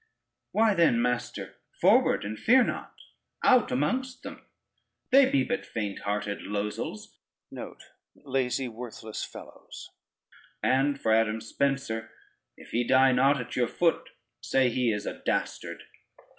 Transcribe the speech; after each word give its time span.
"Why 0.51 0.73
then, 0.73 0.99
master, 0.99 1.57
forward 1.79 2.25
and 2.25 2.39
fear 2.39 2.63
not! 2.63 2.95
Out 3.43 3.71
amongst 3.71 4.23
them; 4.23 4.41
they 5.11 5.29
be 5.29 5.43
but 5.43 5.63
faint 5.63 5.99
hearted 5.99 6.41
losels, 6.41 7.19
and 7.53 7.83
for 10.99 11.13
Adam 11.13 11.39
Spencer, 11.39 12.09
if 12.57 12.71
he 12.71 12.83
die 12.83 13.11
not 13.11 13.39
at 13.39 13.55
your 13.55 13.67
foot, 13.67 14.09
say 14.41 14.69
he 14.71 14.91
is 14.91 15.05
a 15.05 15.19
dastard." 15.23 15.83